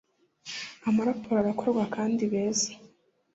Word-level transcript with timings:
amaraporo 0.89 1.35
arakorwa 1.41 1.83
kandi 1.95 2.21
beza 2.31 2.71